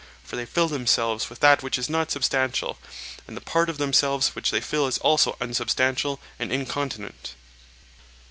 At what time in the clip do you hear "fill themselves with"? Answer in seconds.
0.47-1.41